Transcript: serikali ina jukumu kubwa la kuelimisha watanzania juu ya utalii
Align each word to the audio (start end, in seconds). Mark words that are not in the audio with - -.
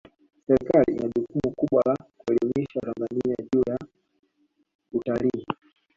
serikali 0.47 0.85
ina 0.93 1.07
jukumu 1.07 1.51
kubwa 1.55 1.81
la 1.85 1.95
kuelimisha 2.17 2.79
watanzania 2.79 3.35
juu 3.53 3.63
ya 3.69 3.77
utalii 4.93 5.45